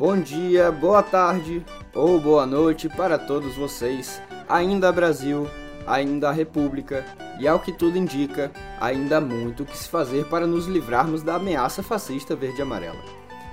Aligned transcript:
Bom 0.00 0.18
dia, 0.18 0.72
boa 0.72 1.02
tarde 1.02 1.62
ou 1.94 2.18
boa 2.18 2.46
noite 2.46 2.88
para 2.88 3.18
todos 3.18 3.54
vocês. 3.54 4.18
Ainda 4.48 4.90
Brasil, 4.90 5.46
ainda 5.86 6.32
República 6.32 7.04
e, 7.38 7.46
ao 7.46 7.60
que 7.60 7.70
tudo 7.70 7.98
indica, 7.98 8.50
ainda 8.80 9.18
há 9.18 9.20
muito 9.20 9.62
o 9.62 9.66
que 9.66 9.76
se 9.76 9.86
fazer 9.90 10.24
para 10.24 10.46
nos 10.46 10.64
livrarmos 10.64 11.22
da 11.22 11.34
ameaça 11.34 11.82
fascista 11.82 12.34
verde-amarela. 12.34 12.96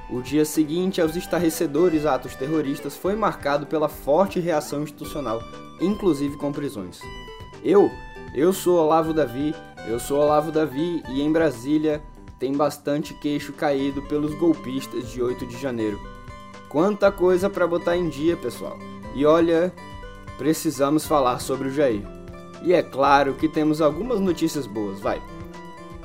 O 0.10 0.22
dia 0.22 0.46
seguinte 0.46 1.02
aos 1.02 1.18
estarrecedores 1.18 2.06
atos 2.06 2.34
terroristas 2.34 2.96
foi 2.96 3.14
marcado 3.14 3.68
pela 3.68 3.90
forte 3.90 4.40
reação 4.40 4.84
institucional, 4.84 5.44
inclusive 5.82 6.38
com 6.38 6.54
prisões. 6.54 7.02
Eu, 7.62 7.92
eu 8.34 8.54
sou 8.54 8.80
Olavo 8.80 9.14
Davi, 9.14 9.54
eu 9.86 10.00
sou 10.00 10.22
Olavo 10.22 10.50
Davi 10.50 11.04
e 11.10 11.22
em 11.22 11.30
Brasília 11.30 12.02
tem 12.40 12.54
bastante 12.54 13.14
queixo 13.16 13.52
caído 13.52 14.02
pelos 14.04 14.34
golpistas 14.36 15.12
de 15.12 15.22
8 15.22 15.46
de 15.46 15.60
janeiro. 15.60 16.16
Quanta 16.70 17.12
coisa 17.12 17.50
para 17.50 17.66
botar 17.66 17.96
em 17.96 18.10
dia, 18.10 18.36
pessoal. 18.36 18.78
E 19.16 19.26
olha, 19.26 19.74
precisamos 20.38 21.06
falar 21.06 21.40
sobre 21.40 21.70
o 21.70 21.72
Jair. 21.72 22.06
E 22.62 22.74
é 22.74 22.84
claro 22.84 23.36
que 23.36 23.48
temos 23.48 23.82
algumas 23.82 24.20
notícias 24.20 24.68
boas, 24.68 25.00
vai. 25.00 25.22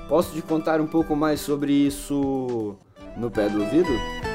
Posso 0.08 0.32
te 0.32 0.42
contar 0.42 0.80
um 0.80 0.86
pouco 0.86 1.16
mais 1.16 1.40
sobre 1.40 1.72
isso 1.72 2.76
no 3.16 3.30
pé 3.30 3.48
do 3.48 3.60
ouvido? 3.60 4.31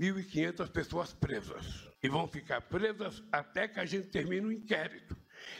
1.500 0.00 0.70
pessoas 0.70 1.12
presas. 1.12 1.88
E 2.02 2.08
vão 2.08 2.26
ficar 2.26 2.62
presas 2.62 3.22
até 3.30 3.68
que 3.68 3.78
a 3.78 3.84
gente 3.84 4.08
termine 4.08 4.46
o 4.46 4.52
inquérito. 4.52 5.14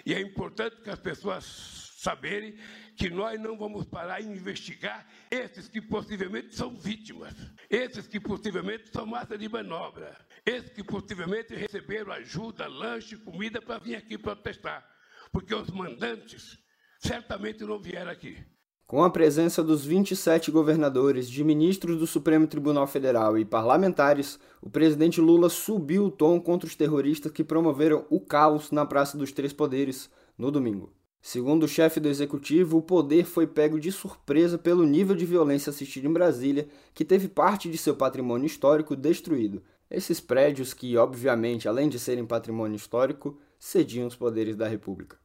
E 0.06 0.14
é 0.14 0.20
importante 0.20 0.80
que 0.80 0.88
as 0.88 0.98
pessoas 0.98 1.44
saberem 1.98 2.56
que 2.96 3.10
nós 3.10 3.38
não 3.38 3.58
vamos 3.58 3.84
parar 3.84 4.22
em 4.22 4.32
investigar 4.32 5.06
esses 5.30 5.68
que 5.68 5.82
possivelmente 5.82 6.54
são 6.54 6.74
vítimas, 6.74 7.34
esses 7.68 8.06
que 8.06 8.18
possivelmente 8.18 8.90
são 8.90 9.04
massa 9.04 9.36
de 9.36 9.46
manobra, 9.48 10.16
esses 10.46 10.70
que 10.70 10.82
possivelmente 10.82 11.54
receberam 11.54 12.12
ajuda, 12.12 12.66
lanche, 12.66 13.18
comida 13.18 13.60
para 13.60 13.78
vir 13.78 13.96
aqui 13.96 14.16
protestar, 14.16 14.86
porque 15.30 15.54
os 15.54 15.70
mandantes 15.70 16.58
certamente 16.98 17.64
não 17.64 17.78
vieram 17.78 18.10
aqui. 18.10 18.42
Com 18.90 19.04
a 19.04 19.08
presença 19.08 19.62
dos 19.62 19.84
27 19.84 20.50
governadores, 20.50 21.30
de 21.30 21.44
ministros 21.44 21.96
do 21.96 22.08
Supremo 22.08 22.48
Tribunal 22.48 22.88
Federal 22.88 23.38
e 23.38 23.44
parlamentares, 23.44 24.36
o 24.60 24.68
presidente 24.68 25.20
Lula 25.20 25.48
subiu 25.48 26.06
o 26.06 26.10
tom 26.10 26.40
contra 26.40 26.66
os 26.66 26.74
terroristas 26.74 27.30
que 27.30 27.44
promoveram 27.44 28.04
o 28.10 28.18
caos 28.18 28.72
na 28.72 28.84
Praça 28.84 29.16
dos 29.16 29.30
Três 29.30 29.52
Poderes 29.52 30.10
no 30.36 30.50
domingo. 30.50 30.92
Segundo 31.22 31.62
o 31.62 31.68
chefe 31.68 32.00
do 32.00 32.08
executivo, 32.08 32.78
o 32.78 32.82
poder 32.82 33.26
foi 33.26 33.46
pego 33.46 33.78
de 33.78 33.92
surpresa 33.92 34.58
pelo 34.58 34.84
nível 34.84 35.14
de 35.14 35.24
violência 35.24 35.70
assistido 35.70 36.08
em 36.08 36.12
Brasília, 36.12 36.66
que 36.92 37.04
teve 37.04 37.28
parte 37.28 37.70
de 37.70 37.78
seu 37.78 37.94
patrimônio 37.94 38.46
histórico 38.46 38.96
destruído. 38.96 39.62
Esses 39.88 40.18
prédios, 40.18 40.74
que 40.74 40.96
obviamente, 40.96 41.68
além 41.68 41.88
de 41.88 42.00
serem 42.00 42.26
patrimônio 42.26 42.74
histórico, 42.74 43.38
cediam 43.56 44.08
os 44.08 44.16
poderes 44.16 44.56
da 44.56 44.66
República. 44.66 45.16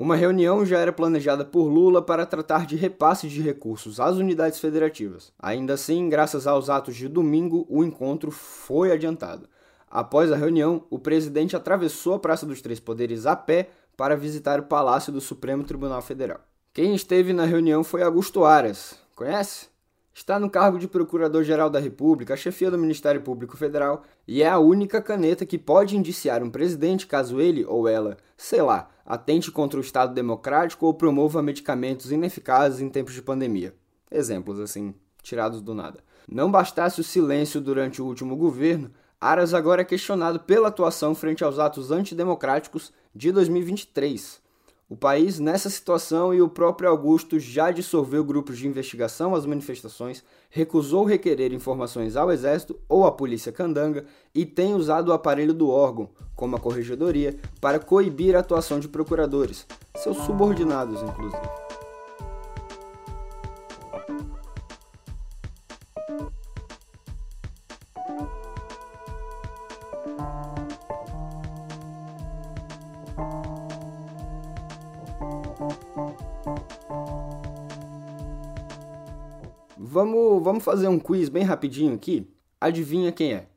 Uma 0.00 0.16
reunião 0.16 0.64
já 0.64 0.78
era 0.78 0.94
planejada 0.94 1.44
por 1.44 1.64
Lula 1.64 2.00
para 2.00 2.24
tratar 2.24 2.64
de 2.64 2.74
repasse 2.74 3.28
de 3.28 3.42
recursos 3.42 4.00
às 4.00 4.16
unidades 4.16 4.58
federativas. 4.58 5.30
Ainda 5.38 5.74
assim, 5.74 6.08
graças 6.08 6.46
aos 6.46 6.70
atos 6.70 6.96
de 6.96 7.06
domingo, 7.06 7.66
o 7.68 7.84
encontro 7.84 8.30
foi 8.30 8.92
adiantado. 8.92 9.46
Após 9.90 10.32
a 10.32 10.36
reunião, 10.36 10.86
o 10.88 10.98
presidente 10.98 11.54
atravessou 11.54 12.14
a 12.14 12.18
Praça 12.18 12.46
dos 12.46 12.62
Três 12.62 12.80
Poderes 12.80 13.26
a 13.26 13.36
pé 13.36 13.68
para 13.94 14.16
visitar 14.16 14.58
o 14.58 14.62
Palácio 14.62 15.12
do 15.12 15.20
Supremo 15.20 15.64
Tribunal 15.64 16.00
Federal. 16.00 16.40
Quem 16.72 16.94
esteve 16.94 17.34
na 17.34 17.44
reunião 17.44 17.84
foi 17.84 18.02
Augusto 18.02 18.42
Aras. 18.42 18.98
Conhece? 19.14 19.68
Está 20.14 20.40
no 20.40 20.48
cargo 20.48 20.78
de 20.78 20.88
Procurador-Geral 20.88 21.68
da 21.68 21.78
República, 21.78 22.36
chefia 22.36 22.70
do 22.70 22.78
Ministério 22.78 23.20
Público 23.20 23.56
Federal, 23.56 24.02
e 24.26 24.42
é 24.42 24.48
a 24.48 24.58
única 24.58 25.00
caneta 25.00 25.44
que 25.44 25.58
pode 25.58 25.96
indiciar 25.96 26.42
um 26.42 26.50
presidente 26.50 27.06
caso 27.06 27.40
ele 27.40 27.64
ou 27.64 27.86
ela, 27.86 28.16
sei 28.36 28.62
lá, 28.62 28.88
atente 29.10 29.50
contra 29.50 29.76
o 29.76 29.82
Estado 29.82 30.14
democrático 30.14 30.86
ou 30.86 30.94
promova 30.94 31.42
medicamentos 31.42 32.12
ineficazes 32.12 32.80
em 32.80 32.88
tempos 32.88 33.12
de 33.12 33.20
pandemia. 33.20 33.74
Exemplos 34.08 34.60
assim, 34.60 34.94
tirados 35.20 35.60
do 35.60 35.74
nada. 35.74 35.98
Não 36.28 36.48
bastasse 36.48 37.00
o 37.00 37.04
silêncio 37.04 37.60
durante 37.60 38.00
o 38.00 38.06
último 38.06 38.36
governo, 38.36 38.92
Aras 39.20 39.52
agora 39.52 39.82
é 39.82 39.84
questionado 39.84 40.40
pela 40.40 40.68
atuação 40.68 41.14
frente 41.14 41.44
aos 41.44 41.58
atos 41.58 41.90
antidemocráticos 41.90 42.90
de 43.14 43.30
2023. 43.30 44.39
O 44.90 44.96
país 44.96 45.38
nessa 45.38 45.70
situação 45.70 46.34
e 46.34 46.42
o 46.42 46.48
próprio 46.48 46.90
Augusto 46.90 47.38
já 47.38 47.70
dissolveu 47.70 48.24
grupos 48.24 48.58
de 48.58 48.66
investigação 48.66 49.36
às 49.36 49.46
manifestações, 49.46 50.24
recusou 50.50 51.04
requerer 51.04 51.52
informações 51.52 52.16
ao 52.16 52.32
Exército 52.32 52.76
ou 52.88 53.06
à 53.06 53.12
Polícia 53.12 53.52
Candanga 53.52 54.04
e 54.34 54.44
tem 54.44 54.74
usado 54.74 55.10
o 55.10 55.12
aparelho 55.12 55.54
do 55.54 55.68
órgão, 55.68 56.10
como 56.34 56.56
a 56.56 56.58
Corregedoria, 56.58 57.38
para 57.60 57.78
coibir 57.78 58.34
a 58.34 58.40
atuação 58.40 58.80
de 58.80 58.88
procuradores, 58.88 59.64
seus 59.94 60.16
subordinados, 60.16 61.00
inclusive. 61.00 61.79
Vamos, 79.92 80.40
vamos 80.44 80.62
fazer 80.62 80.86
um 80.86 81.00
quiz 81.00 81.28
bem 81.28 81.42
rapidinho 81.42 81.96
aqui? 81.96 82.24
Adivinha 82.60 83.10
quem 83.10 83.32
é? 83.32 83.48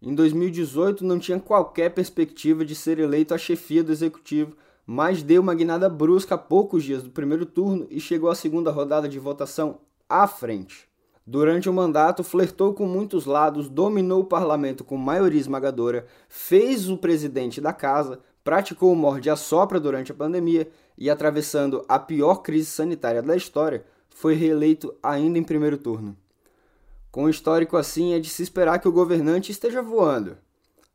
Em 0.00 0.14
2018 0.14 1.04
não 1.04 1.18
tinha 1.18 1.40
qualquer 1.40 1.90
perspectiva 1.90 2.64
de 2.64 2.76
ser 2.76 3.00
eleito 3.00 3.34
a 3.34 3.38
chefia 3.38 3.82
do 3.82 3.90
executivo, 3.90 4.56
mas 4.86 5.20
deu 5.20 5.42
uma 5.42 5.52
guinada 5.52 5.88
brusca 5.88 6.36
a 6.36 6.38
poucos 6.38 6.84
dias 6.84 7.02
do 7.02 7.10
primeiro 7.10 7.44
turno 7.44 7.88
e 7.90 7.98
chegou 7.98 8.30
à 8.30 8.36
segunda 8.36 8.70
rodada 8.70 9.08
de 9.08 9.18
votação 9.18 9.80
à 10.08 10.28
frente. 10.28 10.88
Durante 11.26 11.68
o 11.68 11.72
mandato, 11.72 12.22
flertou 12.22 12.72
com 12.72 12.86
muitos 12.86 13.26
lados, 13.26 13.68
dominou 13.68 14.20
o 14.20 14.26
parlamento 14.26 14.84
com 14.84 14.96
maioria 14.96 15.40
esmagadora, 15.40 16.06
fez 16.28 16.88
o 16.88 16.98
presidente 16.98 17.60
da 17.60 17.72
casa, 17.72 18.20
praticou 18.44 18.92
o 18.92 18.96
morde 18.96 19.28
a 19.28 19.34
sopra 19.34 19.80
durante 19.80 20.12
a 20.12 20.14
pandemia 20.14 20.68
e, 20.96 21.10
atravessando 21.10 21.84
a 21.88 21.98
pior 21.98 22.42
crise 22.42 22.66
sanitária 22.66 23.20
da 23.20 23.34
história, 23.34 23.84
foi 24.14 24.34
reeleito 24.34 24.94
ainda 25.02 25.38
em 25.38 25.42
primeiro 25.42 25.78
turno. 25.78 26.16
Com 27.10 27.24
um 27.24 27.28
histórico 27.28 27.76
assim, 27.76 28.14
é 28.14 28.20
de 28.20 28.28
se 28.28 28.42
esperar 28.42 28.78
que 28.78 28.88
o 28.88 28.92
governante 28.92 29.50
esteja 29.50 29.82
voando, 29.82 30.36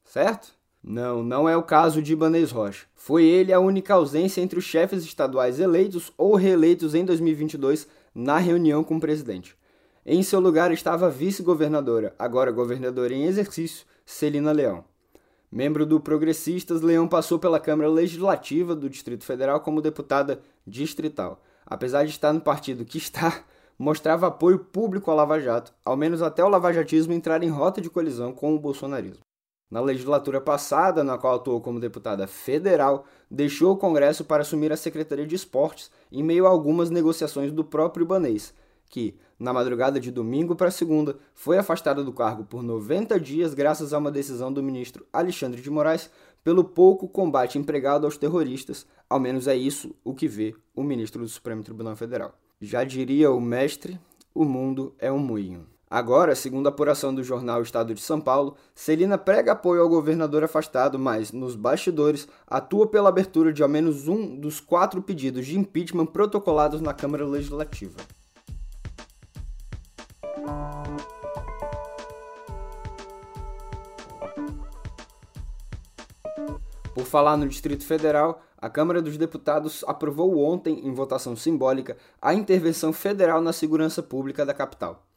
certo? 0.03 0.53
Não, 0.81 1.23
não 1.23 1.49
é 1.49 1.57
o 1.57 1.63
caso 1.63 2.01
de 2.01 2.13
Ibanez 2.13 2.51
Rocha. 2.51 2.85
Foi 2.95 3.25
ele 3.25 3.51
a 3.51 3.59
única 3.59 3.95
ausência 3.95 4.39
entre 4.39 4.59
os 4.59 4.65
chefes 4.65 5.03
estaduais 5.03 5.59
eleitos 5.59 6.13
ou 6.17 6.35
reeleitos 6.35 6.93
em 6.93 7.03
2022 7.03 7.87
na 8.13 8.37
reunião 8.37 8.83
com 8.83 8.97
o 8.97 8.99
presidente. 8.99 9.57
Em 10.05 10.21
seu 10.21 10.39
lugar 10.39 10.71
estava 10.71 11.07
a 11.07 11.09
vice-governadora, 11.09 12.13
agora 12.19 12.51
governadora 12.51 13.13
em 13.13 13.25
exercício, 13.25 13.85
Celina 14.05 14.51
Leão. 14.51 14.85
Membro 15.51 15.85
do 15.85 15.99
Progressistas, 15.99 16.81
Leão 16.81 17.07
passou 17.07 17.39
pela 17.39 17.59
Câmara 17.59 17.89
Legislativa 17.89 18.75
do 18.75 18.89
Distrito 18.89 19.25
Federal 19.25 19.59
como 19.61 19.81
deputada 19.81 20.39
distrital 20.67 21.41
apesar 21.65 22.03
de 22.03 22.11
estar 22.11 22.31
no 22.31 22.41
partido 22.41 22.85
que 22.85 22.97
está, 22.97 23.43
mostrava 23.77 24.27
apoio 24.27 24.59
público 24.59 25.09
ao 25.09 25.17
Lava 25.17 25.39
Jato, 25.39 25.73
ao 25.83 25.97
menos 25.97 26.21
até 26.21 26.43
o 26.43 26.49
lavajatismo 26.49 27.13
entrar 27.13 27.43
em 27.43 27.49
rota 27.49 27.81
de 27.81 27.89
colisão 27.89 28.31
com 28.31 28.55
o 28.55 28.59
bolsonarismo. 28.59 29.25
Na 29.69 29.81
legislatura 29.81 30.39
passada, 30.39 31.03
na 31.03 31.17
qual 31.17 31.35
atuou 31.35 31.59
como 31.59 31.79
deputada 31.79 32.27
federal, 32.27 33.05
deixou 33.29 33.73
o 33.73 33.77
Congresso 33.77 34.23
para 34.23 34.43
assumir 34.43 34.71
a 34.71 34.77
Secretaria 34.77 35.25
de 35.25 35.35
Esportes 35.35 35.89
em 36.11 36.23
meio 36.23 36.45
a 36.45 36.49
algumas 36.49 36.89
negociações 36.89 37.51
do 37.51 37.63
próprio 37.63 38.03
Ibanês, 38.03 38.53
que, 38.87 39.17
na 39.39 39.51
madrugada 39.51 39.99
de 39.99 40.11
domingo 40.11 40.55
para 40.55 40.69
segunda, 40.69 41.17
foi 41.33 41.57
afastada 41.57 42.03
do 42.03 42.13
cargo 42.13 42.45
por 42.45 42.61
90 42.61 43.19
dias 43.19 43.53
graças 43.53 43.91
a 43.91 43.97
uma 43.97 44.11
decisão 44.11 44.53
do 44.53 44.63
ministro 44.63 45.05
Alexandre 45.11 45.61
de 45.61 45.69
Moraes 45.69 46.09
pelo 46.45 46.63
pouco 46.63 47.07
combate 47.07 47.57
empregado 47.57 48.05
aos 48.05 48.17
terroristas, 48.17 48.85
ao 49.09 49.19
menos 49.19 49.47
é 49.47 49.55
isso 49.55 49.95
o 50.03 50.13
que 50.13 50.27
vê 50.27 50.53
o 50.75 50.83
ministro 50.83 51.23
do 51.23 51.27
Supremo 51.27 51.63
Tribunal 51.63 51.95
Federal. 51.95 52.35
Já 52.61 52.83
diria 52.83 53.31
o 53.31 53.41
mestre, 53.41 53.99
o 54.31 54.45
mundo 54.45 54.93
é 54.99 55.11
um 55.11 55.17
moinho. 55.17 55.65
Agora, 55.89 56.35
segundo 56.35 56.67
a 56.67 56.69
apuração 56.69 57.15
do 57.15 57.23
jornal 57.23 57.63
Estado 57.63 57.95
de 57.95 58.01
São 58.01 58.21
Paulo, 58.21 58.55
Celina 58.75 59.17
prega 59.17 59.53
apoio 59.53 59.81
ao 59.81 59.89
governador 59.89 60.43
afastado, 60.43 60.99
mas, 60.99 61.31
nos 61.31 61.55
bastidores, 61.55 62.27
atua 62.45 62.85
pela 62.85 63.09
abertura 63.09 63.51
de 63.51 63.63
ao 63.63 63.69
menos 63.69 64.07
um 64.07 64.35
dos 64.35 64.59
quatro 64.59 65.01
pedidos 65.01 65.47
de 65.47 65.57
impeachment 65.57 66.05
protocolados 66.05 66.79
na 66.79 66.93
Câmara 66.93 67.25
Legislativa. 67.25 67.97
Falar 77.15 77.37
no 77.37 77.47
Distrito 77.47 77.85
Federal, 77.85 78.41
a 78.57 78.69
Câmara 78.69 79.01
dos 79.01 79.15
Deputados 79.15 79.85
aprovou 79.87 80.37
ontem, 80.37 80.85
em 80.85 80.93
votação 80.93 81.33
simbólica, 81.33 81.95
a 82.21 82.33
intervenção 82.33 82.91
federal 82.91 83.39
na 83.41 83.53
segurança 83.53 84.03
pública 84.03 84.45
da 84.45 84.53
capital. 84.53 85.07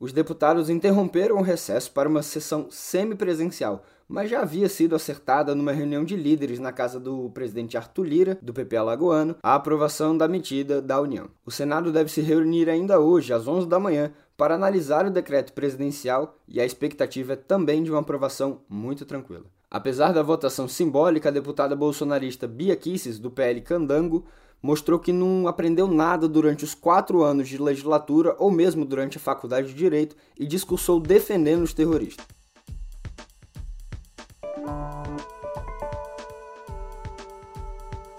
Os 0.00 0.10
deputados 0.10 0.70
interromperam 0.70 1.36
o 1.36 1.42
recesso 1.42 1.92
para 1.92 2.08
uma 2.08 2.22
sessão 2.22 2.68
semipresencial, 2.70 3.84
mas 4.08 4.30
já 4.30 4.40
havia 4.40 4.70
sido 4.70 4.96
acertada 4.96 5.54
numa 5.54 5.70
reunião 5.70 6.02
de 6.02 6.16
líderes 6.16 6.58
na 6.58 6.72
casa 6.72 6.98
do 6.98 7.28
presidente 7.28 7.76
Arthur 7.76 8.04
Lira, 8.04 8.38
do 8.40 8.54
PP 8.54 8.78
alagoano, 8.78 9.36
a 9.42 9.54
aprovação 9.54 10.16
da 10.16 10.26
medida 10.26 10.80
da 10.80 10.98
União. 10.98 11.28
O 11.44 11.50
Senado 11.50 11.92
deve 11.92 12.10
se 12.10 12.22
reunir 12.22 12.70
ainda 12.70 12.98
hoje, 12.98 13.34
às 13.34 13.46
11 13.46 13.68
da 13.68 13.78
manhã, 13.78 14.14
para 14.34 14.54
analisar 14.54 15.04
o 15.04 15.10
decreto 15.10 15.52
presidencial 15.52 16.38
e 16.48 16.58
a 16.58 16.64
expectativa 16.64 17.34
é 17.34 17.36
também 17.36 17.82
de 17.82 17.90
uma 17.90 18.00
aprovação 18.00 18.62
muito 18.66 19.04
tranquila. 19.04 19.44
Apesar 19.70 20.12
da 20.12 20.22
votação 20.22 20.66
simbólica, 20.66 21.28
a 21.28 21.32
deputada 21.32 21.76
bolsonarista 21.76 22.48
Bia 22.48 22.74
Kisses, 22.74 23.18
do 23.18 23.30
PL 23.30 23.60
Candango, 23.60 24.24
mostrou 24.62 24.98
que 24.98 25.12
não 25.12 25.46
aprendeu 25.46 25.86
nada 25.86 26.26
durante 26.26 26.64
os 26.64 26.74
quatro 26.74 27.22
anos 27.22 27.48
de 27.48 27.58
legislatura 27.58 28.34
ou 28.38 28.50
mesmo 28.50 28.84
durante 28.86 29.18
a 29.18 29.20
faculdade 29.20 29.68
de 29.68 29.74
Direito 29.74 30.16
e 30.38 30.46
discursou 30.46 30.98
defendendo 30.98 31.62
os 31.62 31.74
terroristas. 31.74 32.26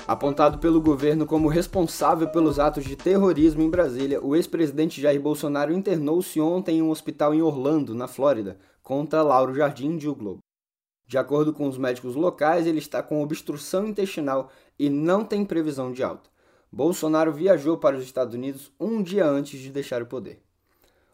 Apontado 0.07 0.60
pelo 0.60 0.81
governo 0.81 1.25
como 1.25 1.48
responsável 1.48 2.28
pelos 2.30 2.60
atos 2.60 2.84
de 2.84 2.96
terrorismo 2.96 3.62
em 3.62 3.69
Brasília, 3.69 4.24
o 4.24 4.36
ex-presidente 4.36 5.01
Jair 5.01 5.22
Bolsonaro 5.22 5.74
internou-se 5.74 6.40
ontem 6.40 6.78
em 6.78 6.81
um 6.81 6.90
hospital 6.90 7.34
em 7.34 7.42
Orlando, 7.42 7.94
na 7.94 8.07
Flórida, 8.07 8.57
conta 8.81 9.22
Lauro 9.22 9.54
Jardim 9.54 9.98
de 9.98 10.07
O 10.07 10.16
Globo. 10.16 10.49
De 11.09 11.17
acordo 11.17 11.51
com 11.51 11.67
os 11.67 11.75
médicos 11.75 12.13
locais, 12.13 12.67
ele 12.67 12.77
está 12.77 13.01
com 13.01 13.23
obstrução 13.23 13.88
intestinal 13.88 14.51
e 14.77 14.91
não 14.91 15.25
tem 15.25 15.44
previsão 15.44 15.91
de 15.91 16.03
alta. 16.03 16.29
Bolsonaro 16.71 17.33
viajou 17.33 17.79
para 17.79 17.97
os 17.97 18.03
Estados 18.03 18.35
Unidos 18.35 18.71
um 18.79 19.01
dia 19.01 19.25
antes 19.25 19.59
de 19.59 19.71
deixar 19.71 20.03
o 20.03 20.06
poder. 20.06 20.39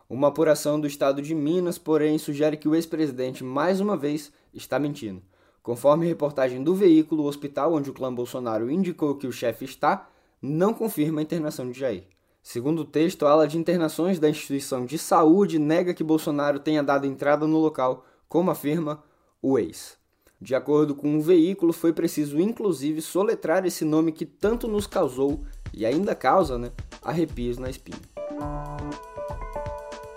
Uma 0.10 0.28
apuração 0.28 0.82
do 0.82 0.86
estado 0.86 1.22
de 1.22 1.34
Minas, 1.34 1.78
porém, 1.78 2.18
sugere 2.18 2.58
que 2.58 2.68
o 2.68 2.76
ex-presidente, 2.76 3.42
mais 3.42 3.80
uma 3.80 3.96
vez, 3.96 4.34
está 4.54 4.78
mentindo. 4.78 5.22
Conforme 5.64 6.06
reportagem 6.06 6.62
do 6.62 6.76
veículo, 6.76 7.24
o 7.24 7.28
hospital 7.28 7.74
onde 7.74 7.90
o 7.90 7.94
clã 7.94 8.14
Bolsonaro 8.14 8.70
indicou 8.70 9.16
que 9.16 9.28
o 9.28 9.32
chefe 9.32 9.64
está 9.64 10.10
não 10.42 10.74
confirma 10.74 11.22
a 11.22 11.24
internação 11.24 11.72
de 11.72 11.80
Jair. 11.80 12.04
Segundo 12.44 12.82
o 12.82 12.86
texto, 12.86 13.26
a 13.26 13.32
ala 13.32 13.48
de 13.48 13.58
internações 13.58 14.20
da 14.20 14.30
instituição 14.30 14.86
de 14.86 14.98
saúde 14.98 15.58
nega 15.58 15.94
que 15.94 16.04
Bolsonaro 16.04 16.60
tenha 16.60 16.84
dado 16.84 17.08
entrada 17.08 17.48
no 17.48 17.60
local, 17.60 18.06
como 18.28 18.52
afirma 18.52 19.02
o 19.42 19.58
ex. 19.60 19.98
De 20.40 20.54
acordo 20.54 20.94
com 20.94 21.08
um 21.08 21.22
veículo, 21.22 21.72
foi 21.72 21.94
preciso 21.94 22.40
inclusive 22.40 23.02
soletrar 23.02 23.66
esse 23.66 23.86
nome 23.86 24.12
que 24.12 24.26
tanto 24.26 24.68
nos 24.68 24.86
causou 24.86 25.44
e 25.74 25.86
ainda 25.86 26.14
causa, 26.14 26.58
né, 26.58 26.72
arrepios 27.02 27.58
na 27.58 27.70
espinha. 27.70 28.00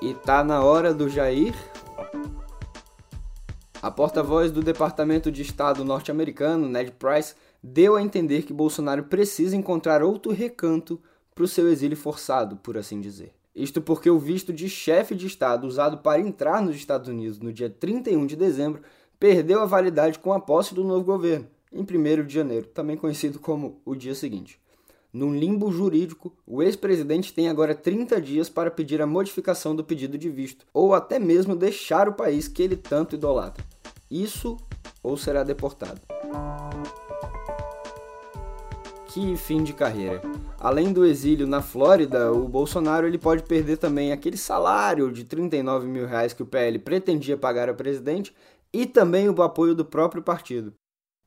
E 0.02 0.14
tá 0.14 0.44
na 0.44 0.62
hora 0.62 0.92
do 0.92 1.08
Jair. 1.08 1.54
A 3.80 3.90
porta-voz 3.90 4.50
do 4.50 4.60
Departamento 4.60 5.30
de 5.30 5.42
Estado 5.42 5.84
norte-americano, 5.84 6.68
Ned 6.68 6.92
Price, 6.92 7.34
deu 7.62 7.96
a 7.96 8.02
entender 8.02 8.42
que 8.42 8.52
Bolsonaro 8.52 9.04
precisa 9.04 9.56
encontrar 9.56 10.02
outro 10.02 10.32
recanto 10.32 11.00
para 11.34 11.44
o 11.44 11.48
seu 11.48 11.68
exílio 11.68 11.96
forçado, 11.96 12.56
por 12.56 12.76
assim 12.76 13.00
dizer. 13.00 13.32
Isto 13.54 13.80
porque 13.80 14.10
o 14.10 14.18
visto 14.18 14.52
de 14.52 14.68
chefe 14.68 15.14
de 15.14 15.26
Estado 15.26 15.66
usado 15.66 15.98
para 15.98 16.20
entrar 16.20 16.62
nos 16.62 16.76
Estados 16.76 17.08
Unidos 17.08 17.40
no 17.40 17.52
dia 17.52 17.68
31 17.68 18.26
de 18.26 18.36
dezembro 18.36 18.82
perdeu 19.18 19.60
a 19.60 19.66
validade 19.66 20.18
com 20.18 20.32
a 20.32 20.40
posse 20.40 20.74
do 20.74 20.84
novo 20.84 21.04
governo, 21.04 21.46
em 21.72 21.82
1 21.82 22.26
de 22.26 22.34
janeiro, 22.34 22.66
também 22.66 22.96
conhecido 22.96 23.38
como 23.38 23.80
o 23.84 23.94
dia 23.94 24.14
seguinte. 24.14 24.60
Num 25.12 25.34
limbo 25.34 25.72
jurídico, 25.72 26.32
o 26.46 26.62
ex-presidente 26.62 27.32
tem 27.32 27.48
agora 27.48 27.74
30 27.74 28.20
dias 28.20 28.48
para 28.48 28.70
pedir 28.70 29.00
a 29.00 29.06
modificação 29.06 29.74
do 29.74 29.82
pedido 29.82 30.18
de 30.18 30.28
visto, 30.28 30.66
ou 30.72 30.94
até 30.94 31.18
mesmo 31.18 31.56
deixar 31.56 32.08
o 32.08 32.12
país 32.12 32.46
que 32.46 32.62
ele 32.62 32.76
tanto 32.76 33.16
idolatra. 33.16 33.64
Isso 34.10 34.56
ou 35.02 35.16
será 35.16 35.42
deportado. 35.42 36.00
Que 39.06 39.36
fim 39.36 39.64
de 39.64 39.72
carreira. 39.72 40.20
Além 40.60 40.92
do 40.92 41.04
exílio 41.04 41.46
na 41.46 41.62
Flórida, 41.62 42.30
o 42.30 42.46
Bolsonaro 42.46 43.06
ele 43.06 43.16
pode 43.16 43.42
perder 43.42 43.78
também 43.78 44.12
aquele 44.12 44.36
salário 44.36 45.10
de 45.10 45.24
39 45.24 45.86
mil 45.86 46.06
reais 46.06 46.32
que 46.32 46.42
o 46.42 46.46
PL 46.46 46.78
pretendia 46.78 47.36
pagar 47.36 47.68
ao 47.68 47.74
presidente 47.74 48.34
e 48.72 48.86
também 48.86 49.28
o 49.28 49.42
apoio 49.42 49.74
do 49.74 49.84
próprio 49.84 50.22
partido. 50.22 50.74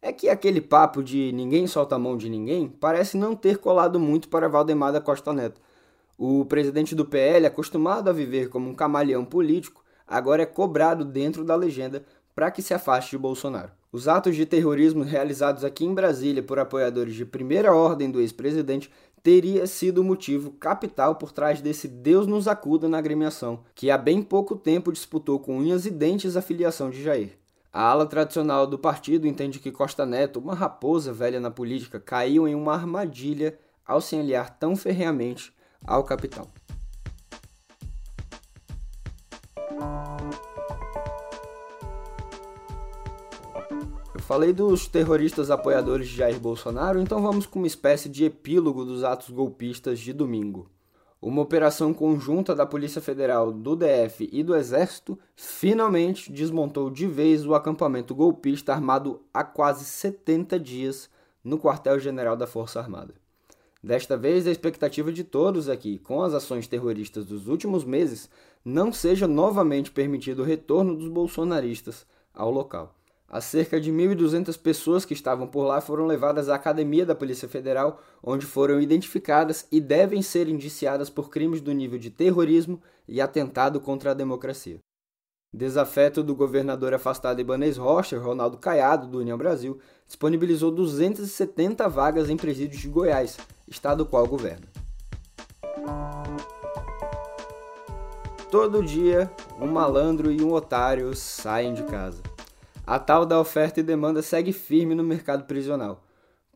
É 0.01 0.11
que 0.11 0.29
aquele 0.29 0.59
papo 0.59 1.03
de 1.03 1.31
ninguém 1.31 1.67
solta 1.67 1.95
a 1.95 1.99
mão 1.99 2.17
de 2.17 2.29
ninguém 2.29 2.67
parece 2.67 3.17
não 3.17 3.35
ter 3.35 3.57
colado 3.57 3.99
muito 3.99 4.29
para 4.29 4.49
Valdemar 4.49 4.91
da 4.91 4.99
Costa 4.99 5.31
Neto. 5.31 5.61
O 6.17 6.45
presidente 6.45 6.95
do 6.95 7.05
PL, 7.05 7.45
acostumado 7.45 8.09
a 8.09 8.13
viver 8.13 8.49
como 8.49 8.69
um 8.69 8.75
camaleão 8.75 9.23
político, 9.23 9.83
agora 10.07 10.43
é 10.43 10.45
cobrado 10.45 11.05
dentro 11.05 11.43
da 11.43 11.55
legenda 11.55 12.03
para 12.33 12.49
que 12.49 12.61
se 12.61 12.73
afaste 12.73 13.11
de 13.11 13.17
Bolsonaro. 13.17 13.71
Os 13.93 14.07
atos 14.07 14.37
de 14.37 14.45
terrorismo 14.45 15.03
realizados 15.03 15.65
aqui 15.65 15.83
em 15.83 15.93
Brasília 15.93 16.41
por 16.41 16.57
apoiadores 16.57 17.13
de 17.13 17.25
primeira 17.25 17.73
ordem 17.73 18.09
do 18.09 18.21
ex-presidente 18.21 18.89
teria 19.21 19.67
sido 19.67 19.99
o 19.99 20.03
motivo 20.03 20.51
capital 20.51 21.15
por 21.15 21.33
trás 21.33 21.61
desse 21.61 21.89
Deus 21.89 22.25
nos 22.25 22.47
acuda 22.47 22.87
na 22.87 22.97
agremiação, 22.97 23.63
que 23.75 23.91
há 23.91 23.97
bem 23.97 24.21
pouco 24.21 24.55
tempo 24.55 24.93
disputou 24.93 25.39
com 25.39 25.57
unhas 25.57 25.85
e 25.85 25.91
dentes 25.91 26.37
a 26.37 26.41
filiação 26.41 26.89
de 26.89 27.03
Jair. 27.03 27.37
A 27.73 27.83
ala 27.83 28.05
tradicional 28.05 28.65
do 28.65 28.79
partido 28.79 29.27
entende 29.27 29.59
que 29.59 29.71
Costa 29.71 30.05
Neto, 30.05 30.39
uma 30.39 30.55
raposa 30.55 31.11
velha 31.11 31.39
na 31.41 31.51
política, 31.51 31.99
caiu 31.99 32.47
em 32.47 32.55
uma 32.55 32.73
armadilha 32.73 33.59
ao 33.85 33.99
se 33.99 34.15
aliar 34.15 34.57
tão 34.57 34.73
ferreamente 34.73 35.53
ao 35.85 36.05
capitão. 36.05 36.47
Falei 44.31 44.53
dos 44.53 44.87
terroristas 44.87 45.51
apoiadores 45.51 46.07
de 46.07 46.15
Jair 46.15 46.39
Bolsonaro, 46.39 47.01
então 47.01 47.21
vamos 47.21 47.45
com 47.45 47.59
uma 47.59 47.67
espécie 47.67 48.07
de 48.07 48.23
epílogo 48.23 48.85
dos 48.85 49.03
atos 49.03 49.29
golpistas 49.29 49.99
de 49.99 50.13
domingo. 50.13 50.69
Uma 51.21 51.41
operação 51.41 51.93
conjunta 51.93 52.55
da 52.55 52.65
Polícia 52.65 53.01
Federal, 53.01 53.51
do 53.51 53.75
DF 53.75 54.29
e 54.31 54.41
do 54.41 54.55
Exército 54.55 55.19
finalmente 55.35 56.31
desmontou 56.31 56.89
de 56.89 57.05
vez 57.07 57.45
o 57.45 57.53
acampamento 57.53 58.15
golpista 58.15 58.71
armado 58.71 59.21
há 59.33 59.43
quase 59.43 59.83
70 59.83 60.57
dias 60.57 61.09
no 61.43 61.59
quartel-general 61.59 62.37
da 62.37 62.47
Força 62.47 62.79
Armada. 62.79 63.13
Desta 63.83 64.15
vez, 64.15 64.47
a 64.47 64.51
expectativa 64.51 65.11
de 65.11 65.25
todos 65.25 65.67
aqui, 65.67 65.99
com 65.99 66.23
as 66.23 66.33
ações 66.33 66.69
terroristas 66.69 67.25
dos 67.25 67.49
últimos 67.49 67.83
meses, 67.83 68.29
não 68.63 68.93
seja 68.93 69.27
novamente 69.27 69.91
permitido 69.91 70.41
o 70.41 70.45
retorno 70.45 70.95
dos 70.95 71.09
bolsonaristas 71.09 72.05
ao 72.33 72.49
local. 72.49 72.95
As 73.33 73.45
cerca 73.45 73.79
de 73.79 73.93
1.200 73.93 74.59
pessoas 74.59 75.05
que 75.05 75.13
estavam 75.13 75.47
por 75.47 75.63
lá 75.63 75.79
foram 75.79 76.05
levadas 76.05 76.49
à 76.49 76.55
academia 76.55 77.05
da 77.05 77.15
Polícia 77.15 77.47
Federal, 77.47 78.01
onde 78.21 78.45
foram 78.45 78.81
identificadas 78.81 79.65
e 79.71 79.79
devem 79.79 80.21
ser 80.21 80.49
indiciadas 80.49 81.09
por 81.09 81.29
crimes 81.29 81.61
do 81.61 81.71
nível 81.71 81.97
de 81.97 82.09
terrorismo 82.09 82.81
e 83.07 83.21
atentado 83.21 83.79
contra 83.79 84.11
a 84.11 84.13
democracia. 84.13 84.79
Desafeto 85.53 86.21
do 86.21 86.35
governador 86.35 86.93
afastado 86.93 87.39
Ibanez 87.39 87.77
Rocha, 87.77 88.19
Ronaldo 88.19 88.57
Caiado, 88.57 89.07
do 89.07 89.19
União 89.19 89.37
Brasil, 89.37 89.79
disponibilizou 90.05 90.69
270 90.69 91.87
vagas 91.87 92.29
em 92.29 92.35
presídios 92.35 92.81
de 92.81 92.89
Goiás, 92.89 93.37
estado 93.65 94.05
qual 94.05 94.27
governa. 94.27 94.67
Todo 98.49 98.83
dia, 98.83 99.31
um 99.57 99.67
malandro 99.67 100.29
e 100.29 100.41
um 100.41 100.51
otário 100.51 101.15
saem 101.15 101.73
de 101.73 101.83
casa 101.83 102.30
a 102.85 102.99
tal 102.99 103.25
da 103.25 103.39
oferta 103.39 103.79
e 103.79 103.83
demanda 103.83 104.21
segue 104.21 104.51
firme 104.51 104.95
no 104.95 105.03
mercado 105.03 105.45
prisional. 105.45 106.03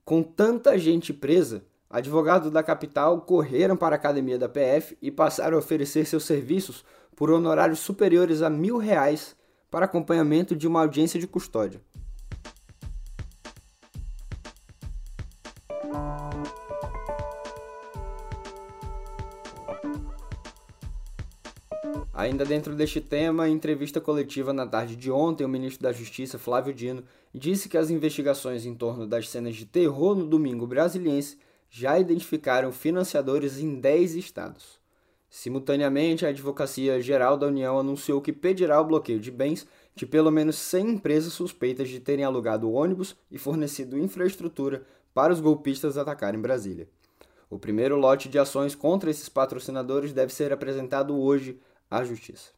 Com 0.03 0.21
tanta 0.21 0.77
gente 0.77 1.13
presa, 1.13 1.63
advogados 1.89 2.51
da 2.51 2.63
capital 2.63 3.21
correram 3.21 3.77
para 3.77 3.95
a 3.95 3.97
academia 3.97 4.37
da 4.37 4.49
PF 4.49 4.97
e 5.01 5.11
passaram 5.11 5.57
a 5.57 5.59
oferecer 5.59 6.05
seus 6.05 6.25
serviços 6.25 6.83
por 7.15 7.31
honorários 7.31 7.79
superiores 7.79 8.41
a 8.41 8.49
mil 8.49 8.77
reais 8.77 9.35
para 9.71 9.85
acompanhamento 9.85 10.55
de 10.55 10.67
uma 10.67 10.81
audiência 10.81 11.19
de 11.19 11.27
custódia. 11.27 11.81
Ainda 22.13 22.45
dentro 22.45 22.73
deste 22.75 23.01
tema, 23.01 23.49
em 23.49 23.53
entrevista 23.53 23.99
coletiva 23.99 24.53
na 24.53 24.65
tarde 24.65 24.95
de 24.95 25.11
ontem, 25.11 25.43
o 25.43 25.49
ministro 25.49 25.83
da 25.83 25.91
Justiça, 25.91 26.39
Flávio 26.39 26.73
Dino, 26.73 27.03
disse 27.33 27.67
que 27.67 27.77
as 27.77 27.89
investigações 27.89 28.65
em 28.65 28.73
torno 28.73 29.05
das 29.05 29.29
cenas 29.29 29.55
de 29.55 29.65
terror 29.65 30.15
no 30.15 30.25
domingo 30.25 30.65
brasiliense 30.65 31.37
já 31.69 31.99
identificaram 31.99 32.71
financiadores 32.71 33.59
em 33.59 33.79
10 33.79 34.15
estados. 34.15 34.79
Simultaneamente, 35.29 36.25
a 36.25 36.29
Advocacia 36.29 37.01
Geral 37.01 37.35
da 37.35 37.47
União 37.47 37.77
anunciou 37.77 38.21
que 38.21 38.31
pedirá 38.31 38.79
o 38.79 38.85
bloqueio 38.85 39.19
de 39.19 39.29
bens 39.29 39.67
de 39.93 40.05
pelo 40.05 40.31
menos 40.31 40.55
100 40.55 40.91
empresas 40.91 41.33
suspeitas 41.33 41.89
de 41.89 41.99
terem 41.99 42.23
alugado 42.23 42.71
ônibus 42.71 43.15
e 43.29 43.37
fornecido 43.37 43.99
infraestrutura 43.99 44.83
para 45.13 45.33
os 45.33 45.41
golpistas 45.41 45.97
atacarem 45.97 46.39
Brasília. 46.39 46.87
O 47.49 47.59
primeiro 47.59 47.97
lote 47.97 48.29
de 48.29 48.39
ações 48.39 48.73
contra 48.73 49.09
esses 49.09 49.29
patrocinadores 49.29 50.13
deve 50.13 50.33
ser 50.33 50.53
apresentado 50.53 51.17
hoje 51.17 51.59
à 51.89 52.03
Justiça. 52.03 52.51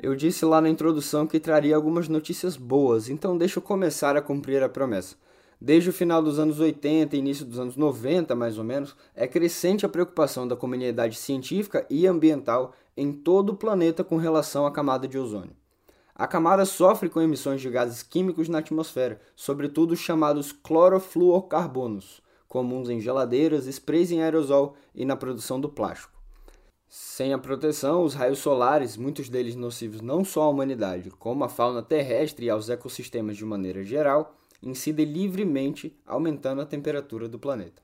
Eu 0.00 0.16
disse 0.16 0.44
lá 0.44 0.60
na 0.60 0.70
introdução 0.70 1.26
que 1.26 1.38
traria 1.38 1.76
algumas 1.76 2.08
notícias 2.08 2.56
boas, 2.56 3.10
então 3.10 3.36
deixa 3.36 3.58
eu 3.58 3.62
começar 3.62 4.16
a 4.16 4.22
cumprir 4.22 4.62
a 4.62 4.68
promessa. 4.68 5.16
Desde 5.60 5.90
o 5.90 5.92
final 5.92 6.22
dos 6.22 6.38
anos 6.38 6.60
80 6.60 7.16
e 7.16 7.18
início 7.18 7.44
dos 7.44 7.58
anos 7.58 7.76
90, 7.76 8.34
mais 8.34 8.58
ou 8.58 8.64
menos, 8.64 8.96
é 9.14 9.26
crescente 9.26 9.84
a 9.84 9.88
preocupação 9.88 10.46
da 10.46 10.56
comunidade 10.56 11.16
científica 11.16 11.84
e 11.90 12.06
ambiental 12.06 12.72
em 12.96 13.12
todo 13.12 13.50
o 13.50 13.56
planeta 13.56 14.04
com 14.04 14.16
relação 14.16 14.64
à 14.64 14.70
camada 14.70 15.08
de 15.08 15.18
ozônio. 15.18 15.56
A 16.18 16.26
camada 16.26 16.64
sofre 16.64 17.08
com 17.08 17.22
emissões 17.22 17.60
de 17.60 17.70
gases 17.70 18.02
químicos 18.02 18.48
na 18.48 18.58
atmosfera, 18.58 19.20
sobretudo 19.36 19.92
os 19.92 20.00
chamados 20.00 20.50
clorofluorcarbonos, 20.50 22.20
comuns 22.48 22.90
em 22.90 22.98
geladeiras, 22.98 23.68
sprays 23.68 24.10
em 24.10 24.20
aerosol 24.20 24.74
e 24.92 25.04
na 25.04 25.14
produção 25.14 25.60
do 25.60 25.68
plástico. 25.68 26.18
Sem 26.88 27.32
a 27.32 27.38
proteção, 27.38 28.02
os 28.02 28.14
raios 28.14 28.40
solares, 28.40 28.96
muitos 28.96 29.28
deles 29.28 29.54
nocivos 29.54 30.00
não 30.00 30.24
só 30.24 30.42
à 30.42 30.48
humanidade, 30.48 31.08
como 31.08 31.44
à 31.44 31.48
fauna 31.48 31.84
terrestre 31.84 32.46
e 32.46 32.50
aos 32.50 32.68
ecossistemas 32.68 33.36
de 33.36 33.44
maneira 33.44 33.84
geral, 33.84 34.34
incidem 34.60 35.06
livremente, 35.06 35.96
aumentando 36.04 36.60
a 36.60 36.66
temperatura 36.66 37.28
do 37.28 37.38
planeta. 37.38 37.80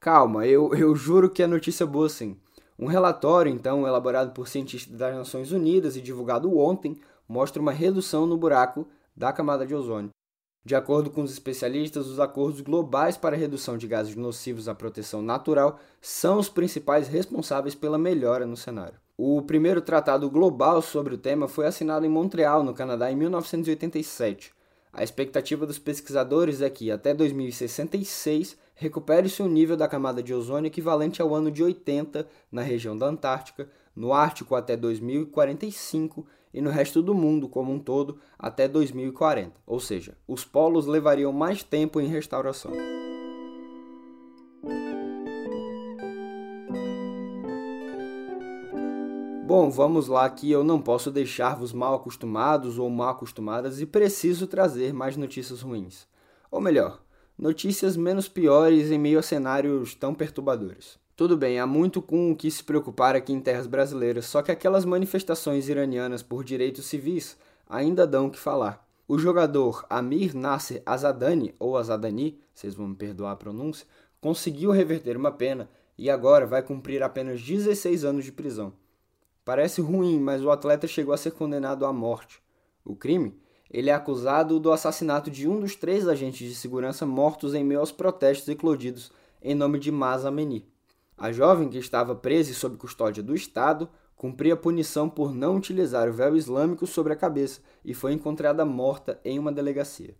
Calma, 0.00 0.44
eu, 0.44 0.74
eu 0.74 0.96
juro 0.96 1.30
que 1.30 1.42
é 1.42 1.46
notícia 1.46 1.86
boa 1.86 2.08
sim. 2.08 2.36
Um 2.76 2.86
relatório, 2.86 3.52
então, 3.52 3.86
elaborado 3.86 4.32
por 4.32 4.48
cientistas 4.48 4.98
das 4.98 5.14
Nações 5.14 5.52
Unidas 5.52 5.96
e 5.96 6.00
divulgado 6.00 6.58
ontem, 6.58 6.98
mostra 7.28 7.60
uma 7.60 7.72
redução 7.72 8.26
no 8.26 8.36
buraco 8.36 8.86
da 9.16 9.32
camada 9.32 9.66
de 9.66 9.74
ozônio. 9.74 10.10
De 10.64 10.74
acordo 10.74 11.10
com 11.10 11.22
os 11.22 11.30
especialistas, 11.30 12.06
os 12.06 12.18
acordos 12.18 12.62
globais 12.62 13.18
para 13.18 13.36
redução 13.36 13.76
de 13.76 13.86
gases 13.86 14.16
nocivos 14.16 14.66
à 14.66 14.74
proteção 14.74 15.20
natural 15.20 15.78
são 16.00 16.38
os 16.38 16.48
principais 16.48 17.06
responsáveis 17.06 17.74
pela 17.74 17.98
melhora 17.98 18.46
no 18.46 18.56
cenário. 18.56 18.98
O 19.16 19.42
primeiro 19.42 19.82
tratado 19.82 20.28
global 20.30 20.80
sobre 20.80 21.14
o 21.14 21.18
tema 21.18 21.46
foi 21.46 21.66
assinado 21.66 22.06
em 22.06 22.08
Montreal, 22.08 22.64
no 22.64 22.72
Canadá, 22.72 23.12
em 23.12 23.16
1987. 23.16 24.52
A 24.90 25.04
expectativa 25.04 25.66
dos 25.66 25.78
pesquisadores 25.78 26.62
é 26.62 26.70
que, 26.70 26.90
até 26.90 27.12
2066, 27.12 28.56
recupere-se 28.74 29.42
o 29.42 29.44
um 29.44 29.48
nível 29.48 29.76
da 29.76 29.86
camada 29.86 30.22
de 30.22 30.32
ozônio 30.32 30.68
equivalente 30.68 31.20
ao 31.20 31.34
ano 31.34 31.50
de 31.50 31.62
80 31.62 32.26
na 32.50 32.62
região 32.62 32.96
da 32.96 33.06
Antártica, 33.06 33.68
no 33.94 34.12
Ártico 34.12 34.54
até 34.54 34.76
2045 34.76 36.26
e 36.54 36.62
no 36.62 36.70
resto 36.70 37.02
do 37.02 37.12
mundo 37.12 37.48
como 37.48 37.72
um 37.72 37.80
todo 37.80 38.16
até 38.38 38.68
2040. 38.68 39.52
Ou 39.66 39.80
seja, 39.80 40.16
os 40.26 40.44
polos 40.44 40.86
levariam 40.86 41.32
mais 41.32 41.64
tempo 41.64 42.00
em 42.00 42.06
restauração. 42.06 42.70
Bom, 49.44 49.68
vamos 49.68 50.08
lá 50.08 50.30
que 50.30 50.50
eu 50.50 50.64
não 50.64 50.80
posso 50.80 51.10
deixar-vos 51.10 51.72
mal 51.72 51.94
acostumados 51.94 52.78
ou 52.78 52.88
mal 52.88 53.10
acostumadas 53.10 53.80
e 53.80 53.86
preciso 53.86 54.46
trazer 54.46 54.94
mais 54.94 55.16
notícias 55.16 55.60
ruins. 55.60 56.06
Ou 56.50 56.60
melhor, 56.60 57.02
notícias 57.36 57.96
menos 57.96 58.28
piores 58.28 58.90
em 58.90 58.98
meio 58.98 59.18
a 59.18 59.22
cenários 59.22 59.94
tão 59.94 60.14
perturbadores. 60.14 60.98
Tudo 61.16 61.36
bem, 61.36 61.60
há 61.60 61.66
muito 61.66 62.02
com 62.02 62.32
o 62.32 62.36
que 62.36 62.50
se 62.50 62.64
preocupar 62.64 63.14
aqui 63.14 63.32
em 63.32 63.40
terras 63.40 63.68
brasileiras, 63.68 64.24
só 64.24 64.42
que 64.42 64.50
aquelas 64.50 64.84
manifestações 64.84 65.68
iranianas 65.68 66.24
por 66.24 66.42
direitos 66.42 66.86
civis 66.86 67.38
ainda 67.68 68.04
dão 68.04 68.26
o 68.26 68.30
que 68.32 68.38
falar. 68.38 68.84
O 69.06 69.16
jogador 69.16 69.86
Amir 69.88 70.34
Nasser 70.34 70.82
Azadani, 70.84 71.54
ou 71.56 71.76
Azadani, 71.76 72.40
vocês 72.52 72.74
vão 72.74 72.88
me 72.88 72.96
perdoar 72.96 73.30
a 73.30 73.36
pronúncia, 73.36 73.86
conseguiu 74.20 74.72
reverter 74.72 75.16
uma 75.16 75.30
pena 75.30 75.70
e 75.96 76.10
agora 76.10 76.46
vai 76.46 76.64
cumprir 76.64 77.00
apenas 77.00 77.40
16 77.40 78.04
anos 78.04 78.24
de 78.24 78.32
prisão. 78.32 78.72
Parece 79.44 79.80
ruim, 79.80 80.18
mas 80.18 80.42
o 80.42 80.50
atleta 80.50 80.88
chegou 80.88 81.14
a 81.14 81.16
ser 81.16 81.30
condenado 81.30 81.86
à 81.86 81.92
morte. 81.92 82.42
O 82.84 82.96
crime? 82.96 83.38
Ele 83.70 83.88
é 83.88 83.94
acusado 83.94 84.58
do 84.58 84.72
assassinato 84.72 85.30
de 85.30 85.46
um 85.46 85.60
dos 85.60 85.76
três 85.76 86.08
agentes 86.08 86.48
de 86.48 86.56
segurança 86.56 87.06
mortos 87.06 87.54
em 87.54 87.62
meio 87.62 87.78
aos 87.78 87.92
protestos 87.92 88.48
eclodidos 88.48 89.12
em 89.40 89.54
nome 89.54 89.78
de 89.78 89.92
Masa 89.92 90.26
Amini. 90.26 90.73
A 91.16 91.30
jovem, 91.30 91.68
que 91.68 91.78
estava 91.78 92.14
presa 92.14 92.50
e 92.50 92.54
sob 92.54 92.76
custódia 92.76 93.22
do 93.22 93.34
Estado, 93.34 93.88
cumpria 94.16 94.56
punição 94.56 95.08
por 95.08 95.34
não 95.34 95.56
utilizar 95.56 96.08
o 96.08 96.12
véu 96.12 96.36
islâmico 96.36 96.86
sobre 96.86 97.12
a 97.12 97.16
cabeça 97.16 97.60
e 97.84 97.94
foi 97.94 98.12
encontrada 98.12 98.64
morta 98.64 99.20
em 99.24 99.38
uma 99.38 99.52
delegacia. 99.52 100.14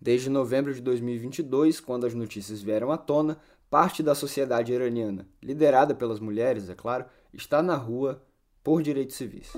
Desde 0.00 0.28
novembro 0.28 0.74
de 0.74 0.80
2022, 0.80 1.78
quando 1.78 2.06
as 2.06 2.14
notícias 2.14 2.60
vieram 2.60 2.90
à 2.90 2.96
tona, 2.96 3.38
parte 3.70 4.02
da 4.02 4.14
sociedade 4.14 4.72
iraniana, 4.72 5.28
liderada 5.42 5.94
pelas 5.94 6.18
mulheres, 6.18 6.68
é 6.68 6.74
claro, 6.74 7.04
está 7.32 7.62
na 7.62 7.76
rua 7.76 8.22
por 8.64 8.82
direitos 8.82 9.16
civis. 9.16 9.52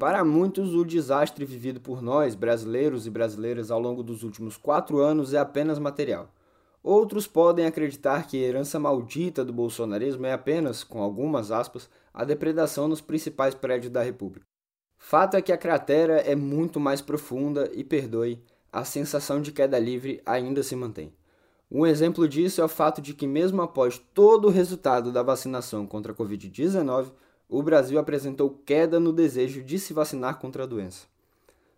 Para 0.00 0.24
muitos, 0.24 0.74
o 0.74 0.82
desastre 0.82 1.44
vivido 1.44 1.78
por 1.78 2.00
nós, 2.00 2.34
brasileiros 2.34 3.06
e 3.06 3.10
brasileiras, 3.10 3.70
ao 3.70 3.78
longo 3.78 4.02
dos 4.02 4.22
últimos 4.22 4.56
quatro 4.56 4.98
anos 5.00 5.34
é 5.34 5.38
apenas 5.38 5.78
material. 5.78 6.32
Outros 6.82 7.26
podem 7.26 7.66
acreditar 7.66 8.26
que 8.26 8.42
a 8.42 8.48
herança 8.48 8.78
maldita 8.78 9.44
do 9.44 9.52
bolsonarismo 9.52 10.24
é 10.24 10.32
apenas, 10.32 10.82
com 10.82 11.02
algumas 11.02 11.52
aspas, 11.52 11.86
a 12.14 12.24
depredação 12.24 12.88
nos 12.88 13.02
principais 13.02 13.54
prédios 13.54 13.92
da 13.92 14.02
República. 14.02 14.46
Fato 14.96 15.36
é 15.36 15.42
que 15.42 15.52
a 15.52 15.58
cratera 15.58 16.14
é 16.20 16.34
muito 16.34 16.80
mais 16.80 17.02
profunda 17.02 17.70
e, 17.74 17.84
perdoe, 17.84 18.42
a 18.72 18.86
sensação 18.86 19.42
de 19.42 19.52
queda 19.52 19.78
livre 19.78 20.22
ainda 20.24 20.62
se 20.62 20.74
mantém. 20.74 21.12
Um 21.70 21.84
exemplo 21.84 22.26
disso 22.26 22.62
é 22.62 22.64
o 22.64 22.68
fato 22.68 23.02
de 23.02 23.12
que, 23.12 23.26
mesmo 23.26 23.60
após 23.60 23.98
todo 24.14 24.48
o 24.48 24.50
resultado 24.50 25.12
da 25.12 25.22
vacinação 25.22 25.86
contra 25.86 26.12
a 26.12 26.16
Covid-19, 26.16 27.12
o 27.50 27.62
Brasil 27.64 27.98
apresentou 27.98 28.62
queda 28.64 29.00
no 29.00 29.12
desejo 29.12 29.62
de 29.62 29.76
se 29.76 29.92
vacinar 29.92 30.38
contra 30.38 30.62
a 30.62 30.66
doença. 30.66 31.08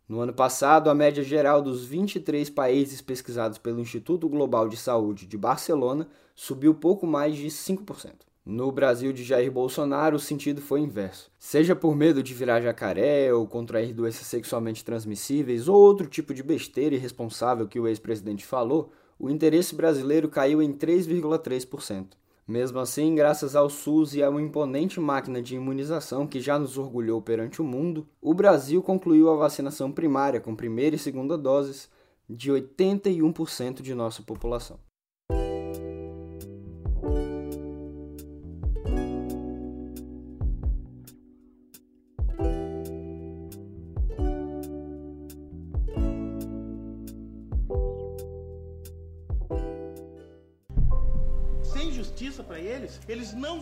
No 0.06 0.20
ano 0.20 0.34
passado, 0.34 0.90
a 0.90 0.94
média 0.94 1.22
geral 1.22 1.62
dos 1.62 1.86
23 1.86 2.50
países 2.50 3.00
pesquisados 3.00 3.56
pelo 3.56 3.80
Instituto 3.80 4.28
Global 4.28 4.68
de 4.68 4.76
Saúde 4.76 5.26
de 5.26 5.38
Barcelona 5.38 6.06
subiu 6.34 6.74
pouco 6.74 7.06
mais 7.06 7.34
de 7.34 7.46
5%. 7.46 8.12
No 8.44 8.70
Brasil 8.70 9.12
de 9.12 9.24
Jair 9.24 9.50
Bolsonaro, 9.50 10.16
o 10.16 10.20
sentido 10.20 10.60
foi 10.60 10.80
inverso. 10.80 11.30
Seja 11.38 11.74
por 11.74 11.96
medo 11.96 12.22
de 12.22 12.34
virar 12.34 12.60
jacaré 12.60 13.32
ou 13.32 13.46
contrair 13.46 13.94
doenças 13.94 14.26
sexualmente 14.26 14.84
transmissíveis 14.84 15.68
ou 15.68 15.76
outro 15.76 16.06
tipo 16.06 16.34
de 16.34 16.42
besteira 16.42 16.96
irresponsável 16.96 17.66
que 17.66 17.80
o 17.80 17.88
ex-presidente 17.88 18.44
falou, 18.44 18.92
o 19.18 19.30
interesse 19.30 19.74
brasileiro 19.74 20.28
caiu 20.28 20.60
em 20.60 20.72
3,3%. 20.72 22.08
Mesmo 22.46 22.80
assim, 22.80 23.14
graças 23.14 23.54
ao 23.54 23.70
SUS 23.70 24.14
e 24.14 24.22
a 24.22 24.28
uma 24.28 24.42
imponente 24.42 24.98
máquina 24.98 25.40
de 25.40 25.54
imunização 25.54 26.26
que 26.26 26.40
já 26.40 26.58
nos 26.58 26.76
orgulhou 26.76 27.22
perante 27.22 27.62
o 27.62 27.64
mundo, 27.64 28.06
o 28.20 28.34
Brasil 28.34 28.82
concluiu 28.82 29.30
a 29.30 29.36
vacinação 29.36 29.92
primária 29.92 30.40
com 30.40 30.56
primeira 30.56 30.96
e 30.96 30.98
segunda 30.98 31.38
doses 31.38 31.88
de 32.28 32.50
81% 32.50 33.80
de 33.80 33.94
nossa 33.94 34.22
população. 34.22 34.78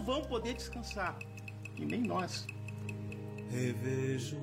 Não 0.00 0.04
vão 0.04 0.22
poder 0.22 0.54
descansar. 0.54 1.18
E 1.76 1.84
nem 1.84 2.00
nós. 2.00 2.46
Revejo 3.50 4.38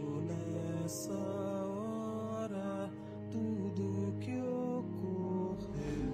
nessa 0.84 1.14
hora 1.14 2.90
tudo 3.32 4.18
que 4.20 4.40
ocorreu. 4.40 6.12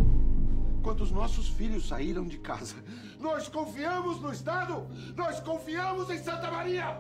Quando 0.82 1.02
os 1.02 1.12
nossos 1.12 1.50
filhos 1.50 1.88
saíram 1.88 2.26
de 2.26 2.38
casa, 2.38 2.76
nós 3.20 3.48
confiamos 3.50 4.22
no 4.22 4.32
Estado, 4.32 4.88
nós 5.16 5.40
confiamos 5.42 6.10
em 6.10 6.20
Santa 6.20 6.50
Maria. 6.50 6.98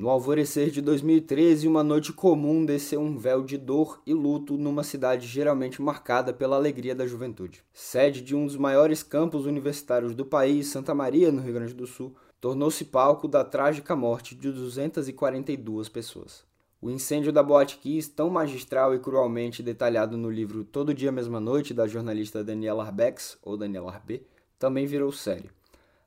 No 0.00 0.08
alvorecer 0.08 0.70
de 0.70 0.80
2013, 0.80 1.68
uma 1.68 1.84
noite 1.84 2.10
comum 2.10 2.64
desceu 2.64 3.02
um 3.02 3.18
véu 3.18 3.44
de 3.44 3.58
dor 3.58 4.00
e 4.06 4.14
luto 4.14 4.56
numa 4.56 4.82
cidade 4.82 5.26
geralmente 5.26 5.82
marcada 5.82 6.32
pela 6.32 6.56
alegria 6.56 6.94
da 6.94 7.06
juventude. 7.06 7.62
Sede 7.70 8.22
de 8.22 8.34
um 8.34 8.46
dos 8.46 8.56
maiores 8.56 9.02
campos 9.02 9.44
universitários 9.44 10.14
do 10.14 10.24
país, 10.24 10.68
Santa 10.68 10.94
Maria, 10.94 11.30
no 11.30 11.42
Rio 11.42 11.52
Grande 11.52 11.74
do 11.74 11.86
Sul, 11.86 12.14
tornou-se 12.40 12.82
palco 12.86 13.28
da 13.28 13.44
trágica 13.44 13.94
morte 13.94 14.34
de 14.34 14.50
242 14.50 15.90
pessoas. 15.90 16.46
O 16.80 16.88
incêndio 16.88 17.30
da 17.30 17.42
Boate 17.42 17.76
Kiss, 17.76 18.08
tão 18.08 18.30
magistral 18.30 18.94
e 18.94 18.98
cruelmente 18.98 19.62
detalhado 19.62 20.16
no 20.16 20.30
livro 20.30 20.64
Todo 20.64 20.94
Dia 20.94 21.12
Mesma 21.12 21.40
Noite, 21.40 21.74
da 21.74 21.86
jornalista 21.86 22.42
Daniela 22.42 22.86
Arbex, 22.86 23.36
ou 23.42 23.54
Daniela 23.54 23.92
Arbe, 23.92 24.26
também 24.58 24.86
virou 24.86 25.12
série. 25.12 25.50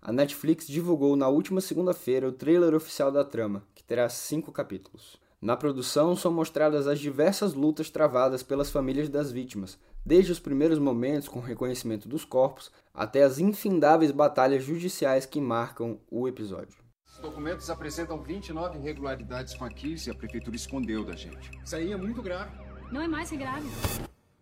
A 0.05 0.12
Netflix 0.12 0.67
divulgou 0.67 1.15
na 1.15 1.29
última 1.29 1.62
segunda-feira 1.62 2.27
o 2.27 2.31
trailer 2.33 2.75
oficial 2.75 3.10
da 3.10 3.24
trama, 3.24 3.63
que 3.74 3.81
terá 3.81 4.10
cinco 4.10 4.51
capítulos. 4.51 5.15
Na 5.41 5.55
produção 5.55 6.13
são 6.13 6.29
mostradas 6.29 6.88
as 6.88 7.00
diversas 7.00 7.53
lutas 7.53 7.89
travadas 7.89 8.43
pelas 8.43 8.69
famílias 8.69 9.07
das 9.07 9.31
vítimas, 9.31 9.79
desde 10.05 10.33
os 10.33 10.41
primeiros 10.41 10.77
momentos 10.77 11.29
com 11.29 11.39
o 11.39 11.41
reconhecimento 11.41 12.10
dos 12.10 12.25
corpos 12.25 12.69
até 12.93 13.24
as 13.24 13.39
infindáveis 13.39 14.12
batalhas 14.12 14.65
judiciais 14.65 15.25
que 15.25 15.39
marcam 15.39 15.98
o 16.12 16.27
episódio. 16.27 16.83
Os 17.10 17.19
documentos 17.19 17.69
apresentam 17.69 18.22
29 18.22 18.79
irregularidades 18.79 19.53
com 19.53 19.63
a 19.63 19.69
Kiss 19.69 20.10
e 20.10 20.12
a 20.12 20.15
prefeitura 20.15 20.57
escondeu 20.57 21.05
da 21.05 21.15
gente. 21.15 21.50
Isso 21.63 21.77
aí 21.77 21.93
é 21.93 21.98
muito 21.98 22.22
grave. 22.22 22.51
Não 22.91 23.00
é 23.00 23.07
mais 23.07 23.29
que 23.29 23.38
grave. 23.38 23.69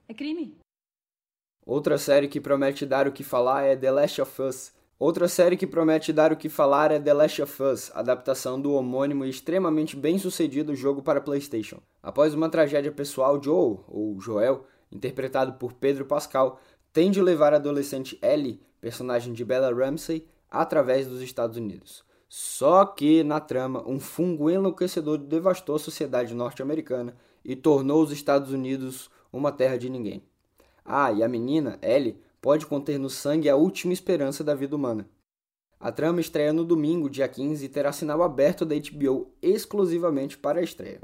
É 0.07 0.13
crime. 0.15 0.57
Outra 1.63 1.99
série 1.99 2.27
que 2.27 2.41
promete 2.41 2.83
dar 2.83 3.07
o 3.07 3.11
que 3.11 3.23
falar 3.23 3.61
é 3.61 3.75
The 3.75 3.91
Last 3.91 4.21
of 4.23 4.41
Us, 4.41 4.80
Outra 5.01 5.27
série 5.27 5.57
que 5.57 5.65
promete 5.65 6.13
dar 6.13 6.31
o 6.31 6.37
que 6.37 6.47
falar 6.47 6.91
é 6.91 6.99
The 6.99 7.11
Last 7.11 7.41
of 7.41 7.63
Us, 7.63 7.91
adaptação 7.95 8.61
do 8.61 8.73
homônimo 8.73 9.25
e 9.25 9.31
extremamente 9.31 9.95
bem 9.95 10.19
sucedido 10.19 10.75
jogo 10.75 11.01
para 11.01 11.19
PlayStation. 11.19 11.79
Após 12.03 12.35
uma 12.35 12.49
tragédia 12.49 12.91
pessoal, 12.91 13.41
Joel, 13.41 13.83
ou 13.87 14.21
Joel, 14.21 14.63
interpretado 14.91 15.53
por 15.53 15.73
Pedro 15.73 16.05
Pascal, 16.05 16.59
tem 16.93 17.09
de 17.09 17.19
levar 17.19 17.51
a 17.51 17.55
adolescente 17.55 18.19
Ellie, 18.21 18.61
personagem 18.79 19.33
de 19.33 19.43
Bella 19.43 19.73
Ramsey, 19.73 20.27
através 20.51 21.07
dos 21.07 21.23
Estados 21.23 21.57
Unidos. 21.57 22.05
Só 22.29 22.85
que, 22.85 23.23
na 23.23 23.39
trama, 23.39 23.83
um 23.87 23.99
fungo 23.99 24.51
enlouquecedor 24.51 25.17
devastou 25.17 25.77
a 25.77 25.79
sociedade 25.79 26.35
norte-americana 26.35 27.15
e 27.43 27.55
tornou 27.55 28.03
os 28.03 28.11
Estados 28.11 28.51
Unidos 28.51 29.09
uma 29.33 29.51
terra 29.51 29.79
de 29.79 29.89
ninguém. 29.89 30.21
Ah, 30.85 31.11
e 31.11 31.23
a 31.23 31.27
menina, 31.27 31.79
Ellie, 31.81 32.21
pode 32.41 32.65
conter 32.65 32.97
no 32.97 33.09
sangue 33.09 33.47
a 33.47 33.55
última 33.55 33.93
esperança 33.93 34.43
da 34.43 34.55
vida 34.55 34.75
humana. 34.75 35.07
A 35.79 35.91
trama 35.91 36.19
estreia 36.19 36.51
no 36.51 36.65
domingo, 36.65 37.09
dia 37.09 37.27
15, 37.27 37.63
e 37.63 37.69
terá 37.69 37.91
sinal 37.91 38.21
aberto 38.21 38.65
da 38.65 38.75
HBO 38.75 39.31
exclusivamente 39.41 40.37
para 40.37 40.59
a 40.59 40.63
estreia. 40.63 40.99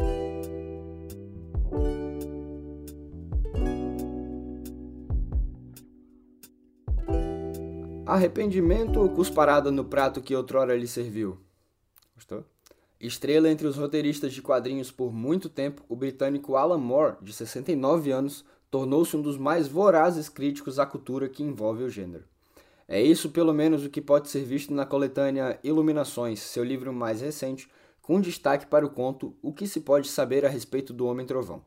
Arrependimento 8.06 9.00
ou 9.02 9.10
cusparada 9.10 9.70
no 9.70 9.84
prato 9.84 10.22
que 10.22 10.36
outrora 10.36 10.78
lhe 10.78 10.88
serviu? 10.88 11.38
Gostou? 12.16 12.46
Estrela 13.00 13.50
entre 13.50 13.68
os 13.68 13.78
roteiristas 13.78 14.34
de 14.34 14.42
quadrinhos 14.42 14.90
por 14.90 15.12
muito 15.12 15.50
tempo, 15.50 15.84
o 15.90 15.96
britânico 15.96 16.56
Alan 16.56 16.80
Moore, 16.80 17.18
de 17.22 17.34
69 17.34 18.12
anos, 18.12 18.46
tornou-se 18.70 19.16
um 19.16 19.22
dos 19.22 19.38
mais 19.38 19.68
vorazes 19.68 20.30
críticos 20.30 20.80
à 20.80 20.86
cultura 20.86 21.30
que 21.30 21.44
envolve 21.44 21.84
o 21.84 21.90
gênero. 21.90 22.26
É 22.88 23.02
isso, 23.02 23.30
pelo 23.30 23.54
menos, 23.54 23.84
o 23.84 23.90
que 23.90 24.02
pode 24.02 24.30
ser 24.30 24.44
visto 24.44 24.74
na 24.74 24.86
coletânea 24.86 25.60
Iluminações, 25.64 26.40
seu 26.40 26.64
livro 26.64 26.94
mais 26.94 27.22
recente, 27.22 27.68
com 28.02 28.22
destaque 28.22 28.66
para 28.66 28.86
o 28.86 28.90
conto 28.90 29.36
O 29.42 29.52
que 29.52 29.68
se 29.68 29.82
pode 29.82 30.08
saber 30.08 30.46
a 30.46 30.50
respeito 30.50 30.94
do 30.94 31.06
Homem 31.06 31.26
Trovão. 31.26 31.62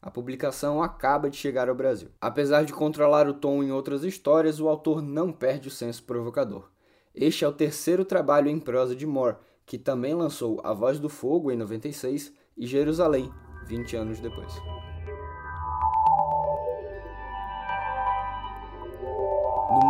A 0.00 0.10
publicação 0.10 0.82
acaba 0.82 1.30
de 1.30 1.36
chegar 1.36 1.68
ao 1.68 1.74
Brasil. 1.74 2.08
Apesar 2.20 2.64
de 2.64 2.72
controlar 2.72 3.28
o 3.28 3.34
tom 3.34 3.62
em 3.62 3.70
outras 3.70 4.02
histórias, 4.02 4.58
o 4.58 4.68
autor 4.68 5.02
não 5.02 5.30
perde 5.30 5.68
o 5.68 5.70
senso 5.70 6.02
provocador. 6.02 6.70
Este 7.14 7.44
é 7.44 7.48
o 7.48 7.52
terceiro 7.52 8.04
trabalho 8.04 8.48
em 8.48 8.58
prosa 8.58 8.96
de 8.96 9.06
Moore, 9.06 9.36
que 9.64 9.78
também 9.78 10.14
lançou 10.14 10.60
A 10.64 10.72
Voz 10.72 10.98
do 10.98 11.08
Fogo 11.08 11.52
em 11.52 11.56
96 11.56 12.32
e 12.56 12.66
Jerusalém, 12.66 13.30
20 13.66 13.96
anos 13.96 14.18
depois. 14.18 14.52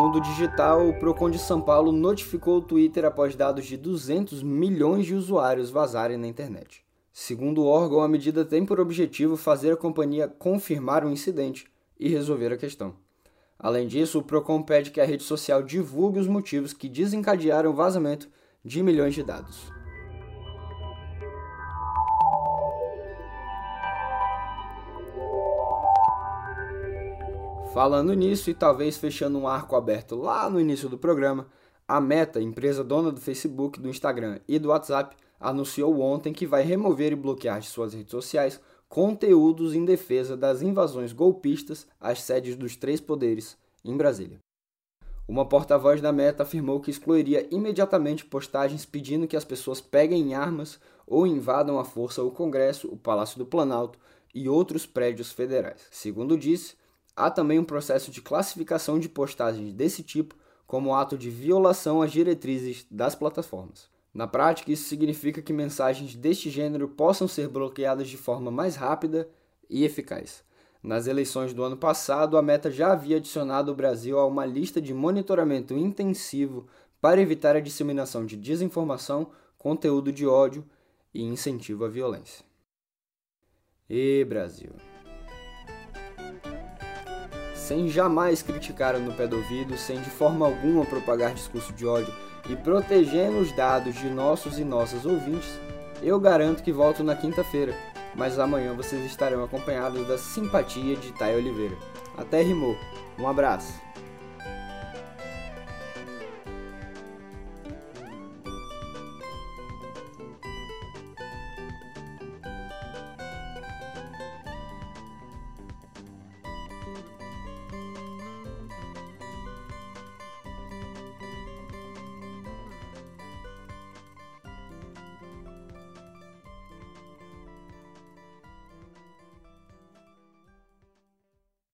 Mundo 0.02 0.20
digital, 0.20 0.88
o 0.88 0.98
Procon 0.98 1.30
de 1.30 1.38
São 1.38 1.60
Paulo 1.60 1.92
notificou 1.92 2.56
o 2.58 2.60
Twitter 2.60 3.04
após 3.04 3.36
dados 3.36 3.64
de 3.64 3.76
200 3.76 4.42
milhões 4.42 5.06
de 5.06 5.14
usuários 5.14 5.70
vazarem 5.70 6.16
na 6.16 6.26
internet. 6.26 6.84
Segundo 7.12 7.62
o 7.62 7.66
órgão, 7.66 8.00
a 8.00 8.08
medida 8.08 8.44
tem 8.44 8.66
por 8.66 8.80
objetivo 8.80 9.36
fazer 9.36 9.72
a 9.72 9.76
companhia 9.76 10.26
confirmar 10.26 11.04
o 11.04 11.10
incidente 11.10 11.68
e 12.00 12.08
resolver 12.08 12.52
a 12.52 12.56
questão. 12.56 12.96
Além 13.56 13.86
disso, 13.86 14.18
o 14.18 14.24
Procon 14.24 14.64
pede 14.64 14.90
que 14.90 15.00
a 15.00 15.04
rede 15.04 15.22
social 15.22 15.62
divulgue 15.62 16.18
os 16.18 16.26
motivos 16.26 16.72
que 16.72 16.88
desencadearam 16.88 17.70
o 17.70 17.74
vazamento 17.74 18.28
de 18.64 18.82
milhões 18.82 19.14
de 19.14 19.22
dados. 19.22 19.70
Falando 27.72 28.12
nisso 28.12 28.50
e 28.50 28.54
talvez 28.54 28.98
fechando 28.98 29.38
um 29.38 29.48
arco 29.48 29.74
aberto 29.74 30.14
lá 30.14 30.48
no 30.50 30.61
início 30.61 30.90
do 30.90 30.98
programa, 30.98 31.46
a 31.88 32.02
Meta, 32.02 32.38
empresa 32.38 32.85
dona 32.85 33.11
do 33.11 33.18
Facebook, 33.18 33.80
do 33.80 33.88
Instagram 33.88 34.40
e 34.46 34.58
do 34.58 34.68
WhatsApp, 34.68 35.16
anunciou 35.40 35.98
ontem 36.00 36.35
que 36.35 36.46
vai 36.46 36.62
remover 36.62 37.12
e 37.12 37.16
bloquear 37.16 37.61
de 37.61 37.68
suas 37.68 37.94
redes 37.94 38.11
sociais 38.11 38.61
conteúdos 38.90 39.74
em 39.74 39.87
defesa 39.87 40.37
das 40.37 40.61
invasões 40.61 41.14
golpistas 41.14 41.87
às 41.98 42.20
sedes 42.20 42.56
dos 42.56 42.76
três 42.76 43.00
poderes 43.00 43.56
em 43.82 43.96
Brasília. 43.96 44.38
Uma 45.26 45.48
porta-voz 45.48 46.02
da 46.02 46.12
Meta 46.12 46.42
afirmou 46.42 46.78
que 46.78 46.90
excluiria 46.90 47.48
imediatamente 47.50 48.26
postagens 48.26 48.85
pedindo 48.85 49.26
que 49.26 49.37
as 49.37 49.46
pessoas 49.46 49.80
peguem 49.80 50.35
armas 50.35 50.78
ou 51.06 51.26
invadam 51.26 51.78
à 51.78 51.85
força 51.85 52.22
o 52.22 52.30
Congresso, 52.30 52.88
o 52.88 52.98
Palácio 52.98 53.38
do 53.38 53.46
Planalto 53.46 53.98
e 54.35 54.46
outros 54.46 54.85
prédios 54.85 55.32
federais. 55.32 55.87
Segundo 55.90 56.37
disse, 56.37 56.74
Há 57.14 57.31
também 57.31 57.59
um 57.59 57.64
processo 57.64 58.11
de 58.11 58.22
classificação 58.22 58.98
de 58.98 59.09
postagens 59.09 59.72
desse 59.72 60.03
tipo 60.03 60.35
como 60.66 60.94
ato 60.94 61.18
de 61.18 61.29
violação 61.29 62.01
às 62.01 62.11
diretrizes 62.11 62.87
das 62.90 63.14
plataformas. 63.14 63.90
Na 64.14 64.27
prática, 64.27 64.72
isso 64.72 64.88
significa 64.88 65.42
que 65.42 65.53
mensagens 65.53 66.14
deste 66.14 66.48
gênero 66.51 66.88
possam 66.88 67.29
ser 67.29 67.48
bloqueadas 67.48 68.09
de 68.09 68.16
forma 68.16 68.51
mais 68.51 68.77
rápida 68.77 69.29
e 69.68 69.85
eficaz. 69.85 70.42
Nas 70.83 71.07
eleições 71.07 71.55
do 71.55 71.62
ano 71.62 71.77
passado, 71.77 72.37
a 72.37 72.42
Meta 72.42 72.70
já 72.70 72.92
havia 72.92 73.18
adicionado 73.18 73.70
o 73.70 73.75
Brasil 73.75 74.18
a 74.18 74.27
uma 74.27 74.44
lista 74.44 74.81
de 74.81 74.92
monitoramento 74.92 75.75
intensivo 75.75 76.66
para 77.01 77.20
evitar 77.20 77.55
a 77.55 77.61
disseminação 77.61 78.27
de 78.27 78.37
desinformação, 78.37 79.31
conteúdo 79.59 80.12
de 80.12 80.27
ódio 80.27 80.64
e 81.14 81.22
incentivo 81.22 81.85
à 81.85 81.88
violência. 81.88 82.44
E 83.88 84.25
Brasil 84.25 84.72
sem 87.62 87.88
jamais 87.88 88.42
criticar 88.42 88.98
no 88.98 89.12
pé 89.14 89.27
do 89.27 89.37
ouvido, 89.37 89.77
sem 89.79 90.01
de 90.01 90.11
forma 90.11 90.44
alguma 90.44 90.85
propagar 90.85 91.33
discurso 91.33 91.72
de 91.72 91.87
ódio 91.87 92.12
e 92.48 92.57
protegendo 92.57 93.38
os 93.38 93.53
dados 93.53 93.94
de 93.94 94.09
nossos 94.09 94.59
e 94.59 94.64
nossas 94.64 95.07
ouvintes, 95.07 95.48
eu 96.03 96.18
garanto 96.18 96.62
que 96.62 96.72
volto 96.72 97.05
na 97.05 97.14
quinta-feira, 97.14 97.72
mas 98.16 98.38
amanhã 98.38 98.75
vocês 98.75 99.05
estarão 99.07 99.44
acompanhados 99.44 100.07
da 100.09 100.18
simpatia 100.18 100.96
de 100.96 101.12
Thay 101.12 101.37
Oliveira. 101.37 101.77
Até 102.18 102.42
rimou. 102.42 102.77
Um 103.16 103.29
abraço. 103.29 103.91